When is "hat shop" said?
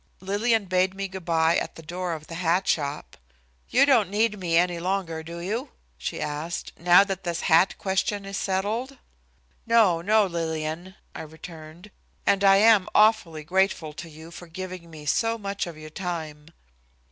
2.33-3.17